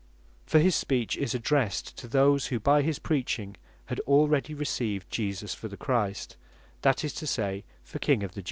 [0.47, 3.55] For his speech is addressed to those, who by his preaching
[3.85, 6.37] had already received Jesus for the Christ,
[6.81, 8.39] that is to say, for King of the Jews.